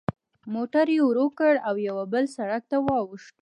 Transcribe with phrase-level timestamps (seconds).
[0.53, 3.29] موټر یې ورو کړ او یوه بل سړک ته واوښت.